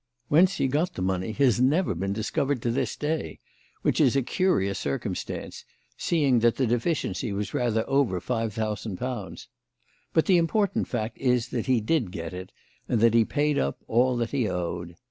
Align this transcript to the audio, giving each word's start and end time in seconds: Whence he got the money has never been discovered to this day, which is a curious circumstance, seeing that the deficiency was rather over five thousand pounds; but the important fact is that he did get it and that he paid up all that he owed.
Whence 0.29 0.55
he 0.57 0.67
got 0.67 0.95
the 0.95 1.03
money 1.03 1.31
has 1.33 1.61
never 1.61 1.93
been 1.93 2.11
discovered 2.11 2.59
to 2.63 2.71
this 2.71 2.95
day, 2.95 3.39
which 3.83 4.01
is 4.01 4.15
a 4.15 4.23
curious 4.23 4.79
circumstance, 4.79 5.63
seeing 5.95 6.39
that 6.39 6.55
the 6.55 6.65
deficiency 6.65 7.31
was 7.31 7.53
rather 7.53 7.87
over 7.87 8.19
five 8.19 8.51
thousand 8.51 8.97
pounds; 8.97 9.47
but 10.11 10.25
the 10.25 10.37
important 10.37 10.87
fact 10.87 11.19
is 11.19 11.49
that 11.49 11.67
he 11.67 11.81
did 11.81 12.09
get 12.11 12.33
it 12.33 12.51
and 12.89 12.99
that 12.99 13.13
he 13.13 13.23
paid 13.23 13.59
up 13.59 13.77
all 13.87 14.17
that 14.17 14.31
he 14.31 14.49
owed. 14.49 14.95